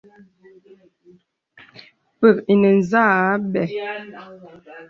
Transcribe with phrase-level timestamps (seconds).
[2.19, 3.03] Pə̀k ǐ nə̀ zâ
[3.51, 3.65] bə̀.